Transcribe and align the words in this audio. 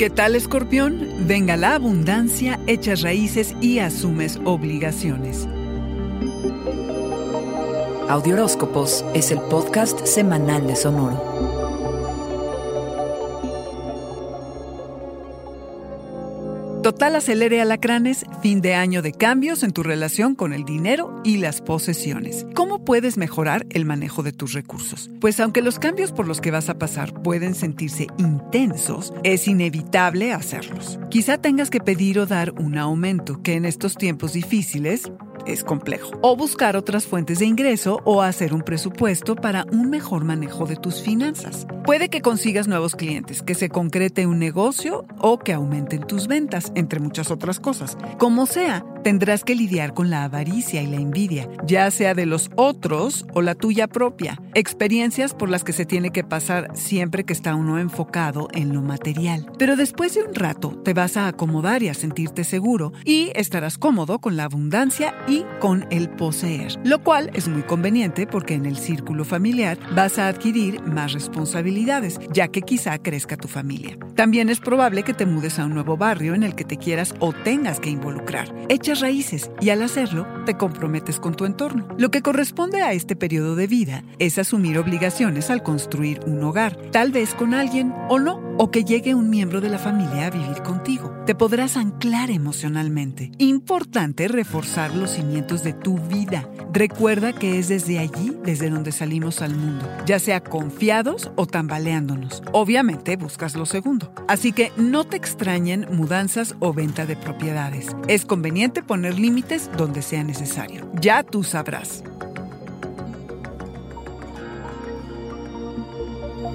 ¿Qué 0.00 0.08
tal, 0.08 0.34
escorpión? 0.34 1.26
Venga 1.26 1.58
la 1.58 1.74
abundancia, 1.74 2.58
echas 2.66 3.02
raíces 3.02 3.54
y 3.60 3.80
asumes 3.80 4.40
obligaciones. 4.46 5.46
Audioróscopos 8.08 9.04
es 9.12 9.30
el 9.30 9.42
podcast 9.42 10.06
semanal 10.06 10.66
de 10.66 10.74
Sonoro. 10.74 11.49
Total 16.82 17.14
acelere 17.14 17.60
alacranes, 17.60 18.24
fin 18.40 18.62
de 18.62 18.74
año 18.74 19.02
de 19.02 19.12
cambios 19.12 19.62
en 19.64 19.72
tu 19.72 19.82
relación 19.82 20.34
con 20.34 20.54
el 20.54 20.64
dinero 20.64 21.20
y 21.24 21.36
las 21.36 21.60
posesiones. 21.60 22.46
¿Cómo 22.54 22.86
puedes 22.86 23.18
mejorar 23.18 23.66
el 23.68 23.84
manejo 23.84 24.22
de 24.22 24.32
tus 24.32 24.54
recursos? 24.54 25.10
Pues 25.20 25.38
aunque 25.40 25.60
los 25.60 25.78
cambios 25.78 26.10
por 26.10 26.26
los 26.26 26.40
que 26.40 26.50
vas 26.50 26.70
a 26.70 26.78
pasar 26.78 27.12
pueden 27.22 27.54
sentirse 27.54 28.06
intensos, 28.16 29.12
es 29.24 29.46
inevitable 29.46 30.32
hacerlos. 30.32 30.98
Quizá 31.10 31.36
tengas 31.36 31.68
que 31.68 31.80
pedir 31.80 32.18
o 32.18 32.24
dar 32.24 32.52
un 32.52 32.78
aumento, 32.78 33.42
que 33.42 33.56
en 33.56 33.66
estos 33.66 33.96
tiempos 33.96 34.32
difíciles 34.32 35.12
es 35.46 35.64
complejo. 35.64 36.12
O 36.22 36.36
buscar 36.36 36.76
otras 36.76 37.06
fuentes 37.06 37.38
de 37.38 37.46
ingreso 37.46 38.00
o 38.04 38.22
hacer 38.22 38.54
un 38.54 38.62
presupuesto 38.62 39.36
para 39.36 39.64
un 39.72 39.90
mejor 39.90 40.24
manejo 40.24 40.66
de 40.66 40.76
tus 40.76 41.02
finanzas. 41.02 41.66
Puede 41.84 42.08
que 42.08 42.20
consigas 42.20 42.68
nuevos 42.68 42.94
clientes, 42.94 43.42
que 43.42 43.54
se 43.54 43.68
concrete 43.68 44.26
un 44.26 44.38
negocio 44.38 45.04
o 45.18 45.38
que 45.38 45.52
aumenten 45.52 46.06
tus 46.06 46.26
ventas, 46.26 46.72
entre 46.74 47.00
muchas 47.00 47.30
otras 47.30 47.58
cosas. 47.60 47.96
Como 48.18 48.46
sea, 48.46 48.84
tendrás 49.02 49.44
que 49.44 49.54
lidiar 49.54 49.94
con 49.94 50.10
la 50.10 50.24
avaricia 50.24 50.82
y 50.82 50.86
la 50.86 50.96
envidia, 50.96 51.48
ya 51.64 51.90
sea 51.90 52.14
de 52.14 52.26
los 52.26 52.50
otros 52.56 53.26
o 53.34 53.42
la 53.42 53.54
tuya 53.54 53.88
propia. 53.88 54.40
Experiencias 54.54 55.34
por 55.34 55.48
las 55.48 55.64
que 55.64 55.72
se 55.72 55.86
tiene 55.86 56.10
que 56.10 56.24
pasar 56.24 56.70
siempre 56.74 57.24
que 57.24 57.32
está 57.32 57.54
uno 57.54 57.78
enfocado 57.78 58.48
en 58.52 58.72
lo 58.72 58.82
material. 58.82 59.50
Pero 59.58 59.76
después 59.76 60.14
de 60.14 60.22
un 60.22 60.34
rato 60.34 60.80
te 60.84 60.94
vas 60.94 61.16
a 61.16 61.28
acomodar 61.28 61.82
y 61.82 61.88
a 61.88 61.94
sentirte 61.94 62.44
seguro 62.44 62.92
y 63.04 63.32
estarás 63.34 63.78
cómodo 63.78 64.18
con 64.18 64.36
la 64.36 64.44
abundancia 64.44 65.14
y 65.30 65.46
con 65.60 65.86
el 65.90 66.10
poseer, 66.10 66.74
lo 66.84 67.02
cual 67.02 67.30
es 67.34 67.48
muy 67.48 67.62
conveniente 67.62 68.26
porque 68.26 68.54
en 68.54 68.66
el 68.66 68.76
círculo 68.76 69.24
familiar 69.24 69.78
vas 69.94 70.18
a 70.18 70.28
adquirir 70.28 70.82
más 70.82 71.12
responsabilidades, 71.12 72.18
ya 72.32 72.48
que 72.48 72.62
quizá 72.62 72.98
crezca 72.98 73.36
tu 73.36 73.48
familia. 73.48 73.96
También 74.16 74.48
es 74.48 74.60
probable 74.60 75.04
que 75.04 75.14
te 75.14 75.26
mudes 75.26 75.58
a 75.58 75.64
un 75.64 75.74
nuevo 75.74 75.96
barrio 75.96 76.34
en 76.34 76.42
el 76.42 76.54
que 76.54 76.64
te 76.64 76.76
quieras 76.76 77.14
o 77.20 77.32
tengas 77.32 77.80
que 77.80 77.90
involucrar 77.90 78.52
raíces 78.98 79.50
y 79.60 79.70
al 79.70 79.82
hacerlo 79.82 80.26
te 80.46 80.56
comprometes 80.56 81.20
con 81.20 81.34
tu 81.34 81.44
entorno. 81.44 81.86
Lo 81.98 82.10
que 82.10 82.22
corresponde 82.22 82.82
a 82.82 82.92
este 82.92 83.14
periodo 83.14 83.54
de 83.54 83.66
vida 83.66 84.02
es 84.18 84.38
asumir 84.38 84.78
obligaciones 84.78 85.50
al 85.50 85.62
construir 85.62 86.20
un 86.26 86.42
hogar, 86.42 86.76
tal 86.90 87.12
vez 87.12 87.34
con 87.34 87.54
alguien 87.54 87.92
o 88.08 88.18
no, 88.18 88.40
o 88.58 88.70
que 88.70 88.84
llegue 88.84 89.14
un 89.14 89.30
miembro 89.30 89.60
de 89.60 89.68
la 89.68 89.78
familia 89.78 90.26
a 90.26 90.30
vivir 90.30 90.62
contigo. 90.62 91.09
Te 91.26 91.34
podrás 91.34 91.76
anclar 91.76 92.30
emocionalmente. 92.30 93.30
Importante 93.38 94.26
reforzar 94.26 94.94
los 94.94 95.10
cimientos 95.10 95.62
de 95.62 95.74
tu 95.74 95.98
vida. 95.98 96.48
Recuerda 96.72 97.32
que 97.34 97.58
es 97.58 97.68
desde 97.68 97.98
allí 97.98 98.36
desde 98.42 98.70
donde 98.70 98.90
salimos 98.90 99.42
al 99.42 99.54
mundo, 99.54 99.86
ya 100.06 100.18
sea 100.18 100.40
confiados 100.42 101.30
o 101.36 101.46
tambaleándonos. 101.46 102.42
Obviamente 102.52 103.16
buscas 103.16 103.54
lo 103.54 103.66
segundo. 103.66 104.12
Así 104.28 104.52
que 104.52 104.72
no 104.76 105.04
te 105.04 105.16
extrañen 105.16 105.86
mudanzas 105.92 106.54
o 106.58 106.72
venta 106.72 107.04
de 107.04 107.16
propiedades. 107.16 107.94
Es 108.08 108.24
conveniente 108.24 108.82
poner 108.82 109.18
límites 109.18 109.70
donde 109.76 110.02
sea 110.02 110.24
necesario. 110.24 110.90
Ya 111.00 111.22
tú 111.22 111.44
sabrás. 111.44 112.02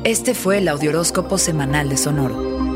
Este 0.04 0.34
fue 0.34 0.58
el 0.58 0.68
Audioróscopo 0.68 1.38
Semanal 1.38 1.90
de 1.90 1.98
Sonoro. 1.98 2.55